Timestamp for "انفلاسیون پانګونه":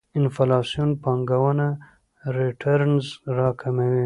0.19-1.67